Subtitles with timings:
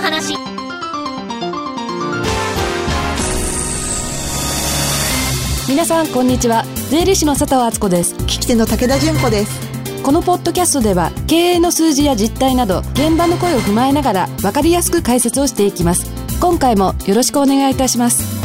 [0.00, 0.36] の話。
[5.68, 6.64] 皆さんこんにちは。
[6.90, 8.14] 税理士の佐藤敦子です。
[8.14, 9.68] 聞き手の武田純子です。
[10.02, 16.06] このポッドキャストでは経営の数字や実態など現場の声を踏まえながら分かりやすく解説をしていきます。
[16.40, 18.38] 今回もよろしくお願いいたします。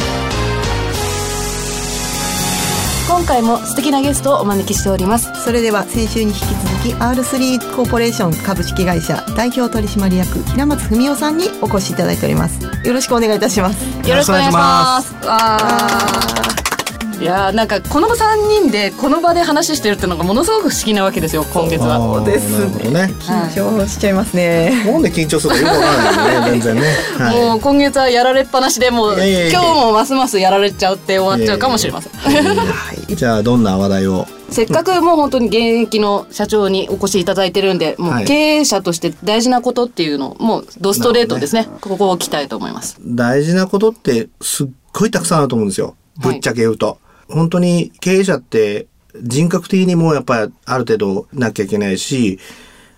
[3.08, 5.30] 今回も素敵なゲストをお招きしております。
[5.44, 12.62] それでは先週に引き続き R3 コーポレーション株式会社代表取締役平松文夫さんにお越しいただいております。
[12.86, 14.08] よろしくお願いいたします。
[14.08, 15.14] よろしくお願いします。
[15.26, 16.73] わ
[17.20, 21.98] いやなんかこの3人でこの場で話してるっていうのがものすごく不思議なわけですよ今月は。
[21.98, 23.12] そうですね。
[23.20, 26.82] 緊張しちゃいますね、なんで緊張するかよくわからないね全然ね、
[27.18, 32.12] はい、もう今月はやられっぱなしでもう今日もますますやられちゃうって終わっちゃうかもしれません。
[32.12, 34.26] はいじゃあどんな話題を？
[34.50, 41.62] せっかくもう本当に現役の社長にお越しいただいてるんで、もう経営者として大事なことっていうのを、もうドストレートですね。
[41.62, 42.96] ねここを聞きたいと思います。
[43.04, 45.96] 大事なことってすっごいたくさんあると思うんですよ。
[46.18, 46.86] ぶっちゃけ言うと。
[46.86, 46.96] はい
[47.28, 48.86] 本当に経営者って
[49.20, 52.38] 人格的にもやっぱりある程度なきゃいけないし、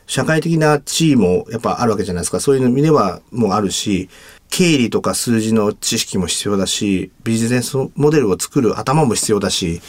[0.06, 2.40] 社会的な地位もやっぱあるわけじゃないですか。
[2.40, 4.08] そういう意味ではもうあるし、
[4.48, 9.80] 経理とか数字の知識も必要だし、ビジネスモデルを作る頭も必要だし、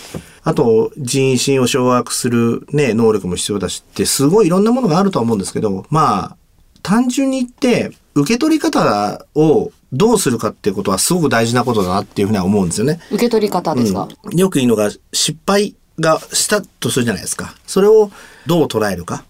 [0.43, 6.38] あと人心を掌握するね、能力も必要だしってすごいいろんなものがあると思うんですけど、まあ、
[6.81, 12.99] 単純に言って受け取り方をどうするかっていうことはすごく大事なことだなっていうふうには思うんですよね。
[13.11, 17.55] 受け取り方ですか、うん、よく言うのが失敗がしたとするじゃないですか。
[17.66, 18.11] それを
[18.45, 19.23] どう捉えるか。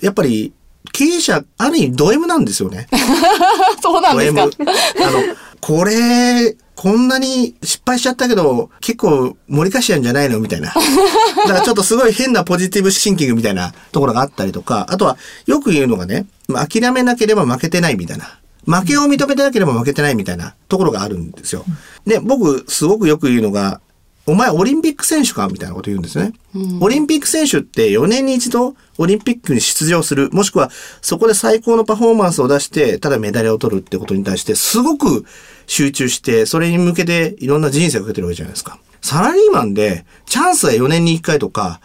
[0.00, 0.52] やっぱり
[0.92, 2.88] 経営者、ある意味ド M なんですよね。
[3.82, 4.46] そうなんですか。
[4.46, 4.70] ド M。
[5.06, 10.40] あの、これ、こんなに失敗しちゃったけど、結構盛り返しちゃうんじゃないの？
[10.40, 10.68] みたいな。
[10.68, 18.39] だからちょっとすごい変なポジティブシンキングみたいなところがあったりとか、あとはよく言うのがね、諦めなければ負けてないみたいな。
[18.66, 21.64] 負けを認めてなければ負けてないみたいなところがあるんですよ。
[22.06, 23.80] で、僕、すごくよく言うのが、
[24.26, 26.78] お前オリンピック選手かみたいなこと言うんですね、うん。
[26.82, 35.24] オリンピック選手って4年に一度オリンピックに出場する、もしくはそこで最高のパフォーマンスを出して、ただメダルを取るってことに対してすごく
[35.66, 38.78] 集中して、それに向けていろんな人生をかけてるわけじゃないですか。
[39.00, 41.80] サラリーマンでチャンスは4年に1回とか、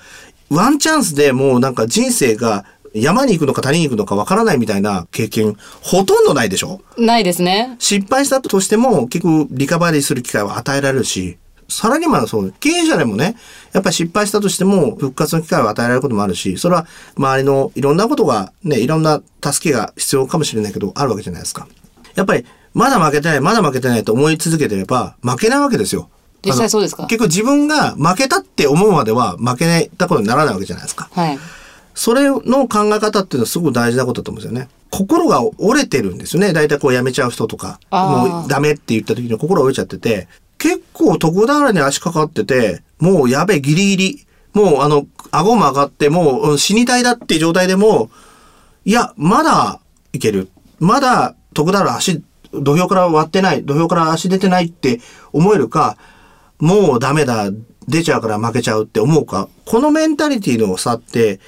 [0.50, 6.79] ワンチャンスでもうなんか人生が山に行くのか谷に行くのかわからないみたいな経験、ほとんどないでしょ？
[6.97, 7.75] ないですね。
[7.78, 13.35] 失敗したとしても、結局リカバリーする機会は与えられるし、サラリーマンはそう、経営者でもね、
[13.73, 21.67] やっぱり失敗したとしても、復活の機会を与えられることもあるし、それは周りのいろんなことが、ね、いろんな助けが必要かもしれないけど、あるわけじゃないですか。
[22.13, 26.07] やっぱり、まだ負けてない、まだ負けてないと思い続けてれば、負けないわけですよ。
[26.45, 27.07] 実際そうですか？
[27.07, 31.09] 結局自分が負けたって思うまでは負けたことにならないわけじゃないですか。
[31.12, 31.39] はい。
[31.95, 34.69] それの考え方っていうのはすごく大事なことだと思うんですよね。
[34.91, 36.53] 心が折れてるんですよね。
[36.53, 48.09] 大体こうやめちゃう人とか、もうダメって言った時に心折れちゃってて、結構徳俵に足かかってて、もうやべえギリギリ、もうあの、顎も上がって、もう死にたいだっていう状態でも、
[48.83, 49.79] いや、まだ
[50.13, 50.50] いける。
[50.79, 52.22] まだ徳俵足、
[52.53, 55.00] 土俵から割ってない、土俵から足出てないって
[55.33, 55.97] 思えるか、
[56.59, 57.51] もうダメだ、
[57.88, 61.39] 出ちゃうから負けちゃうって思うか、このメンタリティの差って、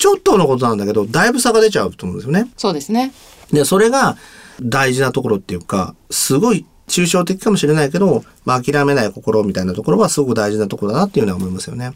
[0.00, 2.50] ちょっとのことなんだけど、だいぶ差が出ちゃうと思うんですよね。
[2.56, 3.12] そうですね。
[3.52, 4.16] で、それが
[4.62, 11.92] 大事なところっていうか、すごい抽象的かもしれないけど、まあ、諦めない心みたいなところはすごく大事なところだなっていうのは思いますよね。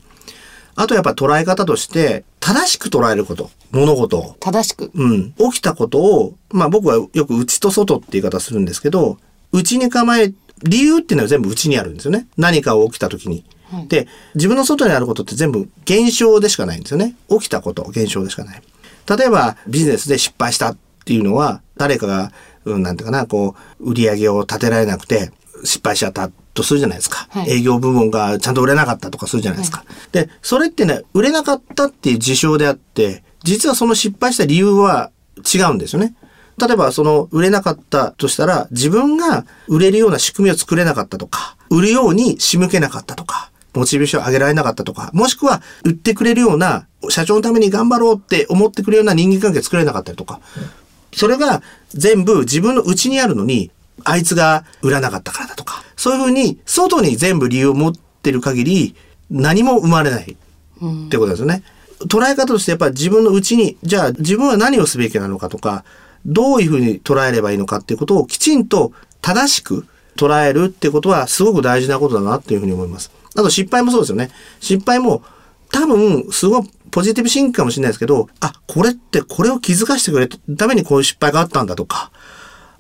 [0.77, 3.51] あとやっぱ捉え方として、正しく捉えること。
[3.71, 4.37] 物事を。
[4.39, 4.91] 正しく。
[4.95, 5.33] うん。
[5.39, 9.17] 起きたことを、まあ僕はよく内と外って言い方するんですけど、
[9.51, 12.27] 内に構え、理由っていうのは全部内にあるんですよね。
[12.37, 13.45] 何かを起きた時に。
[13.89, 17.15] で、自分の外にあることって全部現象でしかないんですよね。
[17.29, 18.63] 起きたこと、現象でしかない。
[19.19, 22.33] 例えば、ビジネスで失敗したっていうのは、誰かが、
[22.65, 25.31] うん、なんていうかな、こう、売り上げを立てられなくて、
[25.65, 29.79] 失敗しちゃったとするじゃないですか、はい、営業部門がちゃんと売れなかったとかするじゃないですか。
[29.79, 35.11] はい、で、それってね、売れなかったっていう事象であって、実はその失敗した理由は
[35.55, 36.15] 違うんですよね。
[36.59, 50.41] 例えばその売れなかったとしたら自分が売れるような仕組みを作れなかったとか、売るように仕向けなかったとか、モチベーション上げられなかったとか、もしくは売ってくれるような、社長のために頑張ろうって思ってくれるような人間関係作れなかったりとか、
[51.13, 53.71] それが全部自分の内にあるのに、
[54.05, 57.93] あいつが売らなかったからだとか、そういうふうに外に全部理由を持っ
[58.23, 58.95] てる限り、
[59.31, 61.63] 何も生まれないってことですよね。
[62.07, 65.85] 捉え方としてやっぱり自分の内に、じゃあ自分は何をすべきなのかとか、
[66.27, 69.87] どういうふうに捉えればいいのかっていうことをきちんと正しく
[70.17, 73.11] 捉えるってことはすごく大事なことだなっていうふうに思います。
[73.37, 74.31] あと失敗もそうですよね。
[74.61, 75.23] 失敗も
[75.73, 82.13] 多分すごいポジティブシンクかもしれないですけど、あ、これってこれを気づかせてくれたためにこういう失敗があったんだとか、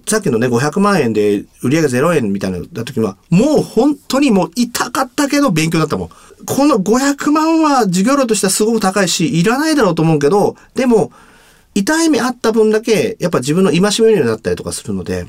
[0.07, 6.09] さっきのね、500万円で売り上げ0円みたいなのだ時は、もう本当にもう痛かったけど勉強だったもん。
[6.47, 11.11] この500万は授業料としてはすごく高いし、いらないだろうと思うけど、でも、
[11.75, 15.27] 痛い目あった分だけ、やっぱ自分の戒めるようになったりとかするので、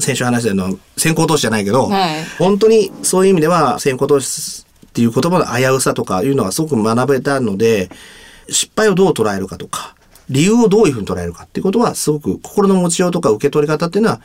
[0.00, 7.90] 先週話したのは先行投資じゃないけど、はい本当にそういう意味では先行投資っていう言葉の危うさとかいうのがすごく学べたので、
[8.48, 9.94] 失敗をどう捉えるかとか、
[10.28, 14.20] 理由をどういうふうに捉えるかっていうことはすごく心の持ちようとか受け取り方っていうのは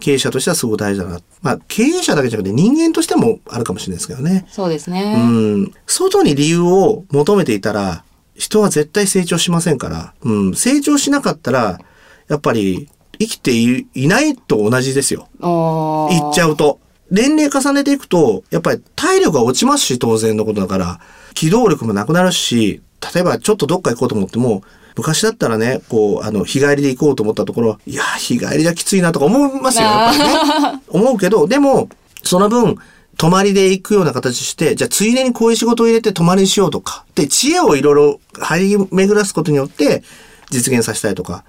[0.00, 1.20] 経営者としてはすごく大事だな。
[1.42, 4.46] まあ経営者だけじゃなくて人間としてもあるかもしれないですけどね。
[4.48, 5.14] そうですね。
[5.16, 5.20] う
[5.66, 5.74] ん。
[5.86, 8.04] 外に理由を求めていたら、
[8.34, 10.54] 人は絶対成長しませんから、うん。
[10.54, 11.80] 成長しなかったら、
[12.28, 12.88] やっぱり
[13.18, 15.28] 生きていいないと同じですよ。
[15.40, 16.80] 言っちゃうと。
[17.10, 21.00] 年齢重ねていくと、やっぱり体力が落ちますし、当然のことだから、
[21.34, 22.82] 機動力もなくなるし、
[23.14, 24.62] 例えばちょっとどっか行こうと思っても、
[24.96, 30.82] 昔だったらね、こう、あの、日帰りで行こうと思ったところ、いや、日帰りじゃきついなとか思いますよ、やっぱりね。
[30.88, 31.88] 思うけど、でも、
[32.22, 32.76] その分、
[33.16, 37.04] 泊まりで行くような形して、じゃあついでにこういう仕事を入れて泊まりにしようとか。
[37.14, 40.02] で、知恵をいろいろ張り巡らすことによって
[40.50, 41.44] 実現させたいとか。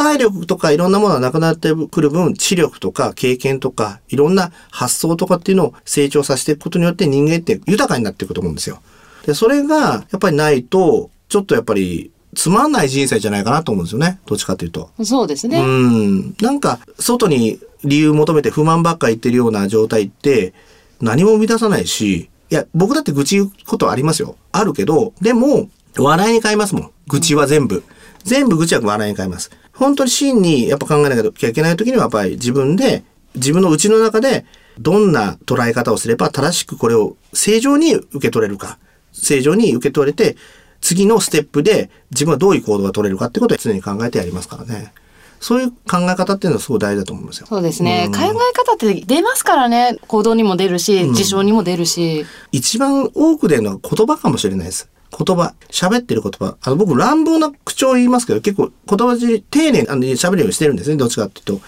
[0.00, 8.80] 体力とかいろんなものがなくなってくる分、知力とか経験とか、いろんな発想とかっていうのを成長させていくことによって人間って豊かになっていくと思うんですよ。
[9.26, 14.20] で、それがやっぱりないと、ちょっとやっぱりつまんない人生じゃないかなと思うんですよね。
[14.24, 14.90] どっちかっていうと。
[15.04, 15.60] そうですね。
[15.60, 16.34] うん。
[16.40, 20.54] なんか、外に理由求めて不満ばっか言ってるような状態って、
[21.02, 24.36] 何も生み出さないし、いや、僕だって愚痴言うことはありますよ。
[24.52, 25.68] あるけど、でも、
[25.98, 26.90] 笑いに変えますもん。
[27.08, 27.82] 愚痴は全部。
[28.24, 29.50] 全部愚痴は笑いに変えます。
[29.80, 33.02] 本当に真にやっぱ考えなきゃいけない時にはやっぱり自分で、
[33.34, 34.44] 自分の内の中で、
[34.78, 38.78] どんな捉え方をすれば正しくこれを正常に受け取れるか。
[39.12, 40.36] 正常に受け取れて、
[40.82, 44.92] 次のステップで自分はどういう行動が取れるかってことを常に考えてやりますからね。
[45.40, 47.46] そういう考え方っていうのはすごい大事だと思うんですよ。
[47.46, 48.04] そうですね。
[48.08, 49.96] うん考え方って出ますからね。
[50.06, 52.26] 行動にも出るし、事象にも出るし。
[52.52, 54.90] 一番多く出るのは言葉かもしれないです。
[55.16, 55.54] 言葉。
[55.70, 56.56] 喋ってる言葉。
[56.62, 59.86] あの、僕乱暴な口調を言いますけど、結構言葉尻丁寧に
[60.16, 60.96] 喋るようにしてるんですね。
[60.96, 61.60] どっちかっていうと。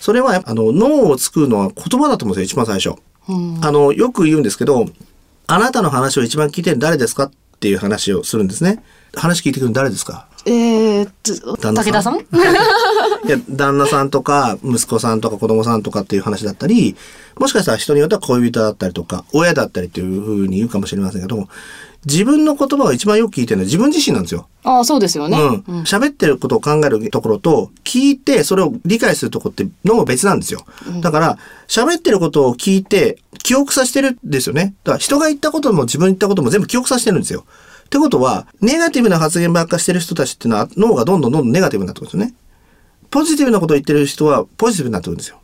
[0.00, 2.62] それは、あの、脳を作るのは言葉だと思うんですよ。
[2.62, 2.98] 一番最初。
[3.28, 4.86] うんあの、よく言うんですけど、
[5.46, 7.30] あなたの話を一番聞いてるの誰ですかっ
[7.60, 8.82] ていう話をするんですね。
[9.16, 10.26] 話聞いてくるの誰ですか？
[10.46, 11.08] えー
[11.60, 12.16] 旦那さん
[13.26, 16.96] いや、旦那さんとか、息子さんとか子供さんとかっていう話だったり、
[17.38, 21.48] もしかしたら人によっては恋人だったりとか、親だったりっていうふうに言うかもしれませんけど、
[22.06, 24.48] 自分の言葉を一番よく聞いてるのは自分自身なんですよ。
[24.62, 25.38] ああ、そうですよね。
[25.38, 25.82] うん。
[25.82, 30.64] 喋ってることを考えるところと、聞いてそれを理解するところって脳も別なんですよ。
[31.00, 34.74] だから、喋ってることを聞いて、記憶させてるんですよね。
[34.84, 37.44] だから人が言ったことも自分言ったことも全部記憶させてるんですよ。
[37.84, 42.34] ってことは、ネガティブな発言ばっかしてる人たちっていうのは、脳がどんどんどんどんネガティブになってくるんですよね。
[43.10, 45.38] ポジティブなことを言ってる人は、ポジティブになってくるんですよ。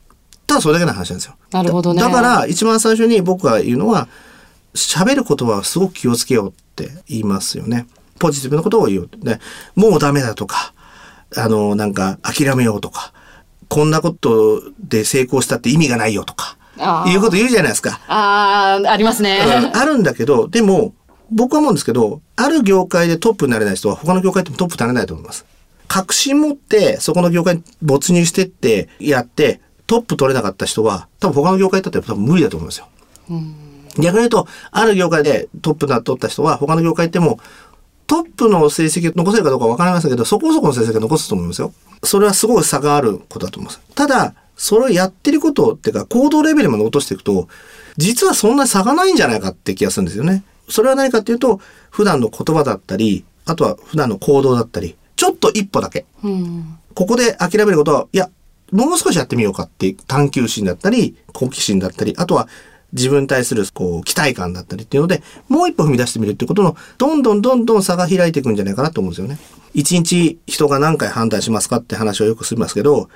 [0.46, 1.36] ただそれだけの話なんですよ。
[1.52, 4.08] なるほどねだだから、一番最初に僕が言うのは、
[4.74, 7.86] 喋る言葉はすごく気をつけようって言いますよね。
[8.18, 9.10] ポジティブなことを言う。
[9.18, 9.40] で、
[9.74, 10.72] もうダメだとか、
[11.36, 13.12] あの、なんか諦めようとか、
[13.68, 16.56] こんなことで成功したって意味がないよとか、
[17.06, 18.00] いうこと言うじゃないですか。
[18.08, 19.38] ああ、ありますね。
[19.40, 20.94] あるんだけど、でも、
[21.32, 25.44] 僕は思うんですけど、ある業界でトップになれない人は他の業界でもトップになれないと思います。
[25.86, 32.88] 確信持って、そこの業界に没入してって、やって、トップ取れなかった人は、多分他の業界だったら多分無理だと思いますよ。
[33.96, 37.40] 逆に言うと、ある業界でトップな取った人は、他の業界行っても、
[38.06, 41.72] トップの成績を残せるかどうかわかりませんけど、そこそこの成績を残すと思いますよ。
[42.02, 43.80] それはすごい差があることだと思います。
[43.94, 47.48] ただ、それをやってることっていうか、行動レベルまで落としていくと、
[47.96, 50.44] 実はそんな差がないんじゃないかって気がするんですよね。
[50.68, 56.06] それは何かっていうと、普段の言葉だったり、あとは普段の行動だったり、ちょっと一歩だけ。
[56.22, 56.78] うん。
[56.94, 58.28] ここで諦めることは、いや、
[58.72, 62.48] もう少しやってみようかっていう探求心だったり、好奇心だったり、あとは
[62.92, 69.38] 自分に対するこう期待感だったりっていうので、もう一歩踏み出してみるってことの、どんどんどんどん差が開いていくんじゃないかなと思うんですよね。
[69.74, 73.08] 一日人が何回判断しますかって話をよくするんですけど、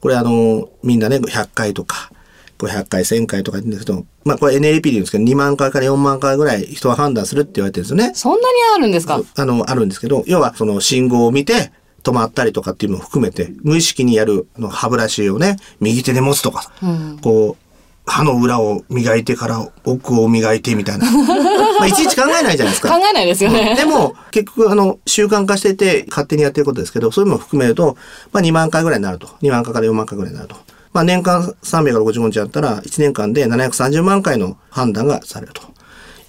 [0.00, 2.10] これあの、みんなね、100回とか、
[2.58, 8.12] 500回、1000回とか言うんですけど、まあこれ NLP で言うんですけど、2万回から4万回ぐらい人は判断するって言われてるんですよね。
[8.14, 9.22] そんなにあるんですか？
[9.36, 11.72] あの、あるんですけど、要はその信号を見て
[12.02, 17.69] 止まったりとかっていうのを含めて、無意識にやるあの歯ブラシをね、右手で持つとか、うんこう、
[18.10, 21.06] 歯の裏を磨いてから奥を磨いてみたいな。
[21.78, 22.88] まあ、いちいち考えないじゃないですか。
[22.88, 23.76] 考えないですよね。
[23.76, 27.96] でも、結局、あの、習慣化してて、勝手にやってることですけど、そういうのも含めると、
[28.32, 29.28] まあ、2万回ぐらいになると。
[29.42, 30.56] 2万回から4万回ぐらいになると。
[30.92, 35.62] まあ、年間365日やったら、1年間で730万回の判断がされると。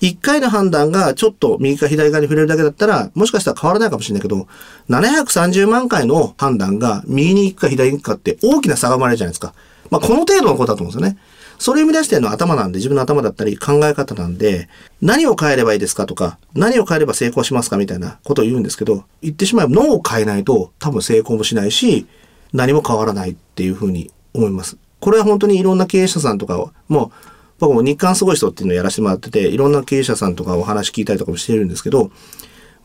[0.02, 4.48] 1回の判断がちょっと右か左側に触れるだけだったら、もしかしたら変わらないかもしれないけど、
[4.90, 9.54] 730万回の判断が右に行くか左に行くかって大きな差が生まれるじゃないですか。
[9.90, 11.20] まあ、この程度のことだと思うんですよね。
[11.62, 14.68] それを生み出してるのは頭なんで、自分の頭だったり考え方なんで、
[15.00, 22.08] 何を変えればいいですかとか、何を変えれば成功しますかみたいなことを言うんですけど、言ってしまえば脳を変えないと多分成功もしないし、
[22.52, 24.76] 何も変わらないっていうふうに思います。
[25.00, 27.12] これは本当にいろんな経営者さんとかを、もう、
[27.60, 32.10] 僕も日韓すごい人っていうのをやらせてもらってて、いろんな経営者さんとかお話聞いたりとかもしてるんですけど、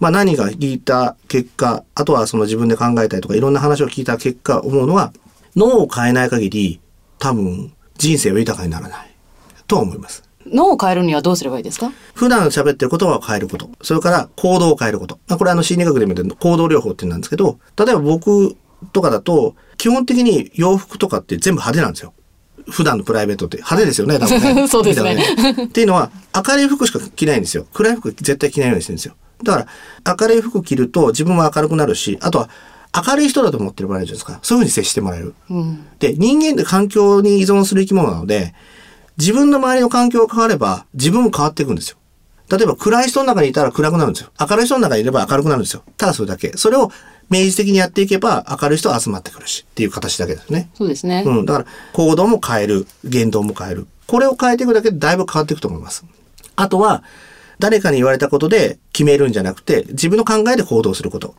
[0.01, 5.15] まあ何が聞いた結果、あとはその自分で考えたりとかいろんな話を聞いた結果思うのは、
[5.57, 6.81] 脳を変えない限り
[7.19, 9.11] 多分人生は豊かにならない
[9.67, 10.23] とは思います。
[10.47, 11.91] 脳を変えるにはどうすればいいですか？
[12.15, 13.69] 普段喋ってる言葉を変えること。
[13.83, 15.19] それから行動を変えること。
[15.27, 18.57] まあこれあの心理学でも言う行動療法って言うんですけど、例えば僕
[18.93, 22.13] とかだと、基本的に洋服とかって全部派手なんですよ。
[22.71, 24.67] 普段のプライベートって派手ですよね、多分ね。
[24.69, 27.67] そうですね見た目っていうのは、明るい服しか着ないんですよ。
[27.73, 29.15] 暗い服絶対着ないようにしてるんですよ。
[29.43, 29.67] だか
[30.05, 32.49] ら、明るい服着ると自分も明るくなるし、あとは、
[33.07, 34.39] 明るい人だと思ってもらえるじゃないですか。
[34.43, 35.35] そういうふうに接してもらえる。
[35.51, 35.87] うん。
[35.99, 38.55] で、人間って環境に依存する生き物なので、
[39.19, 41.97] 自分の周りの環境が変われば、自分も変わっていくんですよ。
[42.51, 44.31] 例えば暗い人の中にいたら暗くなるんですよ。
[44.39, 45.83] 明るい人の中にいれば明るくなるんですよ。
[45.97, 46.53] ただそれだけ。
[46.57, 46.91] それを
[47.29, 50.71] 明示的にやっていけば明るい人は集まってくるしっていう形だけですね。
[50.75, 51.25] そうですね。
[51.27, 51.45] うん。
[51.45, 52.87] だから行動も変える。
[53.05, 53.87] 言動も変える。
[54.07, 56.05] これを変えていくだけでだいぶ変わっていくと思います。
[56.55, 57.03] あとは、
[57.59, 61.35] 誰かに言われたことで決めるんじゃなくて、自分の考えで行動すること。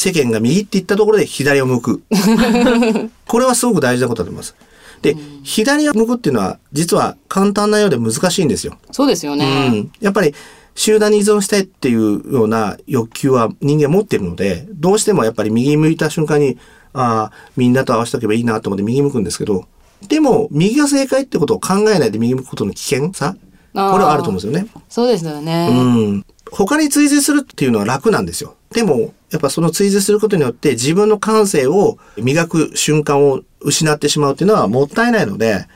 [0.00, 2.02] 世間が右って言ったところで左を向く。
[3.26, 4.54] これはすごく大事なことだと思います。
[5.02, 8.78] で、左を向くっていうのは実は簡単なようで難しいんですよ。
[8.92, 9.70] そうですようね。
[9.70, 9.90] ん。
[10.00, 10.36] やっぱり
[10.76, 16.58] 集団に依存したいっていうような欲求は人間持ってるので、どうしてもやっぱり右に向いた瞬間に、
[16.92, 19.64] ああ、みんなと合わせとけばいいなと思って右向くんですけど、
[20.06, 23.34] でも右が正解ってことを考えないで右向くことの危険さ、
[23.72, 24.66] これはあると思うんですよね。
[24.88, 25.68] そうですよね。
[25.70, 26.26] うん。
[26.50, 28.54] 他に追随するっていうのは楽なんですよ。
[28.72, 35.66] でも、やっぱその追随することによって自分の感性を磨く瞬間を失ってしまうっていうのはもったいないので、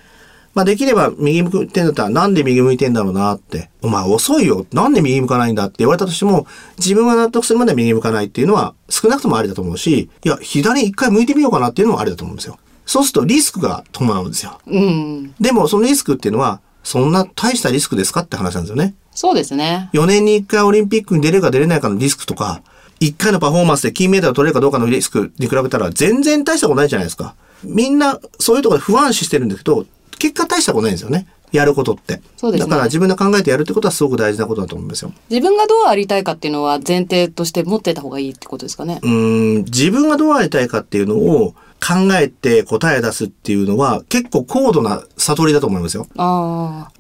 [0.55, 3.71] まあできれば右向いてんだったらなんで右向いてんだろうなって。
[3.83, 4.67] お前遅いよ。
[4.73, 6.47] なんで右向かないんだって言われたとしても、
[6.79, 12.59] 自分が納得するまで右向かないっていうのは少なくともありだと思うし、いや、左一回向いてみようかなっていうのもありだと思うんですよ。
[12.85, 14.59] そうするとリスクが伴うんですよ。
[14.67, 15.35] うん。
[15.41, 18.95] でもそのリスクっていうのは、そんな大したリスクですかって話なんですよね。
[19.13, 19.91] そうですね。
[19.93, 22.63] 4年に1回オリンピックに出れるか出れないかのリスクとか、
[23.01, 27.35] 1回のパフォーマンスで金メダル取れるかどうかのリスクに比べたら全然大したことないじゃないですか。
[27.65, 29.87] みんなそういうところで不安視してるんだけど、
[30.19, 31.27] 結果大したことないんですよね。
[31.53, 32.23] やることって。
[32.37, 35.13] そうですねだから自分で考えてやるってことはすごく大事なことだと思うんですよ。
[35.29, 39.01] 自分がどうありたいかっていうのは前提として持ってた方がいいってことですかね。
[39.03, 46.07] うーん、自分がどうありたいかっていうのを考えて答え出すっていうのは結構高度な悟りだと思いますよ。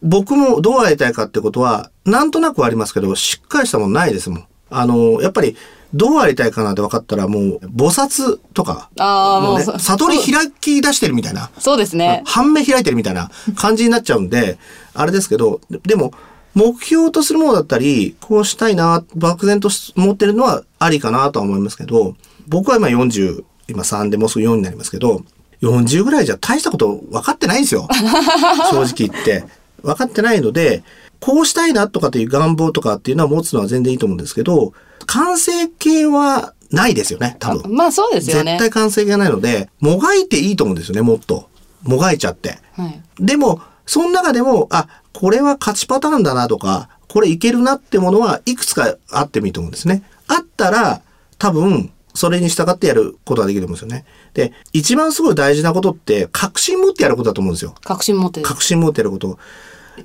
[0.02, 4.44] 僕もどうありたいかってことは、なんとなくはありますけど、しっかりしたものないですもん。
[4.70, 5.56] あの、やっぱり、
[5.94, 12.22] どうありたいかなって分かったら、もう、菩薩とか、ああ、もう悟り開き出してるみたいな、そうですね。
[12.24, 14.58] 半目開いてるみたいな感じになっちゃうんで、
[14.94, 16.12] あれですけど、ででも、
[16.54, 22.16] 目標とするものだったり、こうしたいな、漠然と思ってるのはありかなとは思いますけど、
[22.48, 25.24] 僕は今40、今3でもうすぐ4になりますけど、
[25.62, 27.88] 40ぐらいじゃ大したこと分かってないんですよ。
[28.70, 29.44] 正直言って。
[29.82, 30.82] 分かってないので、
[31.20, 34.72] こうしたいなとかっていう願望とかっていうのは持つのは全然いいと思うんですけど、
[35.06, 37.74] 完成形はないですよね、多分。
[37.74, 38.52] まあそうですよね。
[38.52, 41.48] 絶対完成形がないので、もがいていいと思うんですよね、もっと。
[41.82, 42.58] もがいちゃって。
[42.74, 43.02] はい。
[43.20, 50.02] でも、その中でも、あ、これは勝ちパターンだなとか、これいけるなってものはいくつかあってもいいと思うんですね。
[50.28, 51.02] あったら、
[51.38, 54.04] 多分、それに従ってやることができるんですよね。
[54.34, 57.74] で、一番すごい大事なことって、確信持ってやることだと思うんですよ。
[57.82, 58.46] 確信持ってる。
[58.46, 59.38] 確信持ってやること。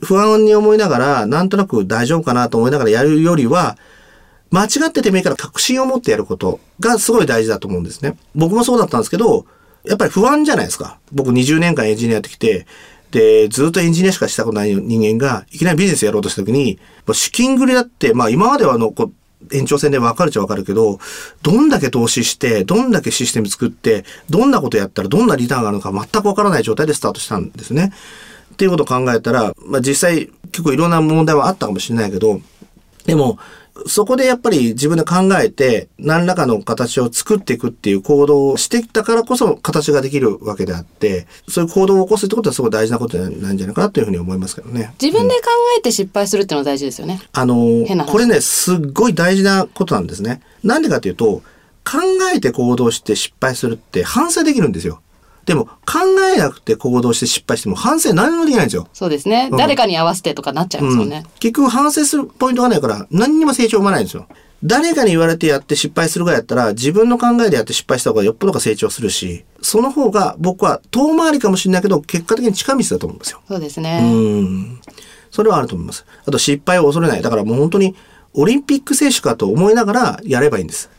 [0.01, 3.77] 不安に思いながら、なんとなく大丈夫かなと思いながらやるよりは、
[4.51, 8.17] 間違っててもいいから確信を持ってやることがすごい大事だと思うんですね。
[8.35, 9.45] 僕もそうだったんですけど、
[9.83, 10.99] やっぱり不安じゃないですか。
[11.11, 12.65] 僕20年間エンジニアやってきて、
[13.11, 16.79] で、ずっとエンジニアしかしたことない人間が、いきなりビジネスやろうとした時に、
[17.13, 19.13] 資金繰りだって、まあ今まではあの、こう
[19.51, 21.00] 延長戦で分かるっちゃ分かるけど、
[21.41, 27.91] どんだけ投資して、どんだけシステム作って、どんなことやったらどんなリターンがあるのか全く分からない状態でスタートしたんですね。
[28.53, 32.41] っていうことを考えたら、まあ実際結構いろんな問題はあったかもしれないけど、
[33.06, 33.38] でも、
[33.86, 44.93] そこでやっぱり自分で考えて、何らかの形を作っていくっていう行動をしてきたからこそ形ができるわけであって、そういう行動を起こすってことはすごい大事なことなんじゃないかなというふうに思いますけどね。
[45.01, 47.22] 自分で考えて失敗するっていうのは大事ですよね。
[47.34, 50.41] あのこれね、すっごい大事なことなんですね。
[50.63, 51.41] なんでかというと、
[51.84, 52.00] 考
[52.36, 55.01] えて行動して失敗するって反省できるんですよ。
[55.47, 55.99] でも、考
[56.35, 58.87] えなくて行動して失敗しても反省何もできないんですよ。
[58.93, 59.47] そうですね。
[59.49, 61.23] うん誰かに合わせてとかなっちゃいますもんね。
[61.39, 64.27] 結局反省するポイントがないから何にも成長生まないんですよ。
[64.63, 73.41] 誰かに言われてやって失敗するぐらいやったら、自分の考えでやって失敗した方がよっぽどが成長するし、その方が僕は遠回りかもしれないけど、結果的に近道だと思うんですよ。
[73.47, 74.01] そうですうね。
[74.41, 74.81] ん。
[75.31, 76.05] それはあると思います。
[76.25, 77.21] あと失敗を恐れない。
[77.21, 77.95] だからもう本当に、
[78.33, 80.89] オリンピック選手かと思いながらやればいいんです。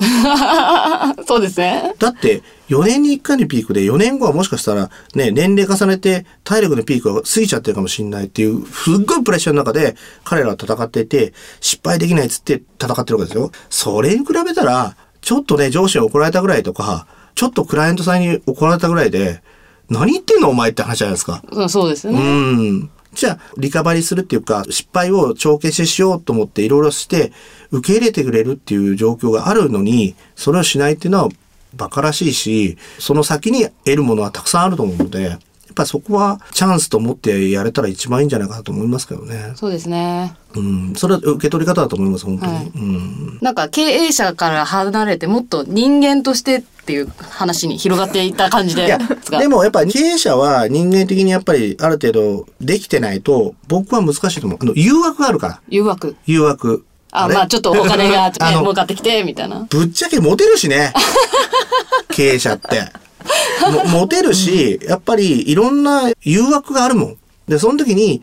[1.27, 1.95] そうですね。
[1.99, 13.51] だって、4年に1回のピークで、4年後はもしかしたら、ね、年齢重ねて、体力のピークが過ぎちゃってるかもしれないっていう、すっごいプレッシャーの中で、彼らは戦っていて、失敗できないっつって戦ってるわけですよ。
[13.71, 19.43] それに比べたら、ちょっとね、上司に怒られたぐらいとか、ちょっとクライアントさんに怒られたぐらいで、
[19.89, 21.43] 何言ってんのお前って話じゃないですか。
[21.51, 22.19] うんそうですうね。
[22.21, 22.91] ん。
[23.15, 27.33] じゃあ、リカバリーするっていうか、失敗を帳消ししようと思っていろいろして、
[27.71, 31.29] 受け入れてくれるっていう状況があるのに、それをしないっていうのは
[31.77, 35.39] 馬鹿らしいし、その先に得るものはたくさんあると思うので、やっ
[35.75, 39.53] ぱりそこはチャンスと思ってやれたら一番いいんじゃないかなと思いますけどね。
[39.55, 40.35] そうですね。
[40.55, 40.95] うん。
[40.97, 42.53] それは受け取り方だと思います、本当に。
[42.53, 43.39] はいうん。
[43.43, 48.99] なんか経営者から離れてもっと人間としてっていう話に広がっていった感じで いや
[49.39, 54.59] でもやっぱり経営者は人間的にやっぱりある程度できてないと僕は難しいと思う。
[54.63, 55.61] あの誘惑があるから。
[55.69, 56.17] 誘惑。
[56.25, 56.85] 誘惑。
[57.11, 57.35] あ、れ？
[57.35, 59.67] まあちょっとお金が、 ね、儲かってきて、みたいな。
[59.69, 60.93] ぶっちゃけモテるしね。
[62.11, 62.93] 経営者って。
[63.71, 67.17] もモテるし、やっぱりいろんな誘惑があるもん。
[67.49, 68.23] で、その時に、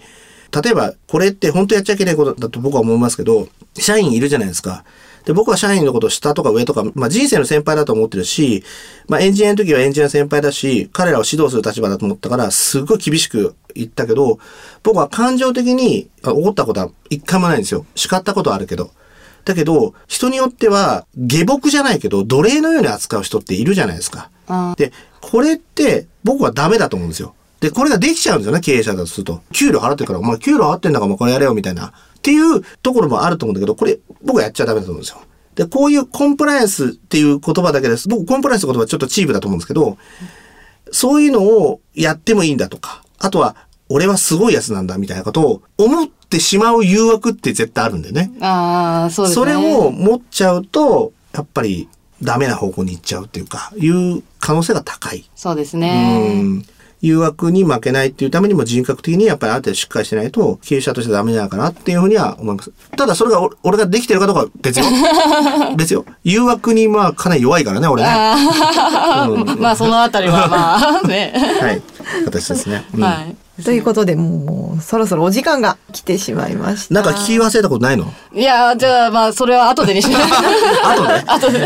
[0.63, 4.83] 例えばこれって本当やっちゃいけないことだと僕は思いますけど、社員いるじゃないですか。
[5.25, 8.63] で、僕は社員のことを下とか上とか、まあ人生の先輩だと思ってるし、
[9.07, 14.39] まあエンジニアの時はエンジニアの先輩だし、彼らを指導する立場だと思ったから、すごい厳しく言ったけど、
[14.83, 17.85] 僕は感情的にあ怒ったことは一回もないんですよ。
[17.95, 18.91] 叱ったことはあるけど。
[19.45, 24.29] だけど、人によっては、下僕じゃないけど、奴隷のように扱う人っているじゃないですか。
[24.47, 24.91] あで、
[25.21, 27.35] これって、僕はダメだと思うんですよ。
[27.59, 29.41] で、これができちゃうんですよね、経営者だとすると。
[29.53, 31.93] 給料払ってるから、お前給料払ってんだからもうこれやれよ、みたいな。
[32.25, 35.21] っていうところもあると思うんだけど、これ、僕はやっちゃダメだと思うんですよ。
[35.53, 38.09] で、こういうコンプライアンスっていう言葉だけです。
[38.09, 39.97] 僕、コンプライアンスの言葉はちょっとチープだと思うんですけど、
[40.91, 43.55] そういうのをやってもいいんだとか、あとは、
[43.87, 48.31] 俺はすごいやつなんだみたいなことを思ってしまう誘惑って絶対あるんだよね。
[48.41, 49.45] あー、そうですね。
[49.45, 51.87] それを持っちゃうと、やっぱり
[52.23, 55.29] ダメな方向に行っちゃうっていうか、いう可能性が高い。
[55.35, 56.41] そうですうね。
[56.41, 56.65] ん。
[57.05, 62.71] 誘惑に負けないっていうためにも人格的にやっぱりある程度しっかりしてないと経営者としてダメなのかなっていうふうには思います。
[62.97, 64.85] ただそれが俺俺ができてるかどうかは別よ。
[65.77, 66.05] 別よ。
[66.23, 68.09] 誘惑にまあかなり弱いからね、俺ね。
[69.29, 71.33] うんまあそのあたりはまあね。
[71.61, 71.81] はい。
[72.25, 72.85] 形ですね。
[72.95, 73.35] うんはい。
[73.63, 76.93] ということで、もう、そろそろお時間が来てしまいました。
[76.93, 78.05] なんか聞き忘れたことないの？
[78.33, 80.25] いやーじゃあまあそれは後でにします。
[80.83, 81.23] あとね。
[81.25, 81.65] 後で。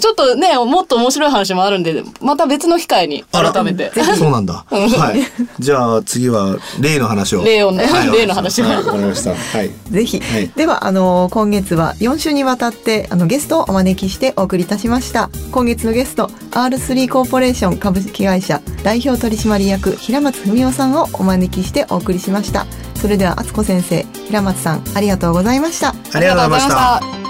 [0.00, 3.92] ちょっとねもっと面白い話もあるんでまた別の機会に改めて。
[4.16, 4.64] そうなんだ。
[4.70, 5.20] はい。
[5.58, 7.44] じゃあ次は例の話を。
[7.44, 9.30] 例をねはい例の話をはいわかりました。
[9.30, 9.70] はい。
[9.90, 27.27] ぜひ、はいではあの今月は4週にわたってあのゲストをお招きしてお送りいたしました今月のゲスト R3 コーポレーション株式会社代表取締役平松文夫さんをお招きしてお送りしましたそれでは敦子先生平松さんありがとうございましたありがとうございました。